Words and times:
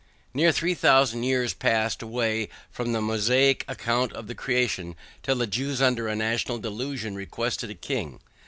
Near 0.33 0.51
three 0.51 0.73
thousand 0.73 1.21
years 1.25 1.53
passed 1.53 2.01
away 2.01 2.49
from 2.71 2.91
the 2.91 3.01
Mosaic 3.03 3.63
account 3.67 4.11
of 4.13 4.25
the 4.25 4.33
creation, 4.33 4.95
till 5.21 5.35
the 5.35 5.45
Jews 5.45 5.79
under 5.79 6.07
a 6.07 6.15
national 6.15 6.57
delusion 6.57 7.13
requested 7.13 7.69
a 7.69 7.75
king. 7.75 8.19